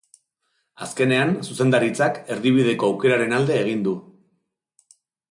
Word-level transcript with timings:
Azkenean, 0.85 1.33
zuzendaritzak 1.47 2.17
erdibideko 2.35 2.89
aukeraren 2.93 3.35
alde 3.41 3.57
egin 3.65 3.85
du. 3.89 3.93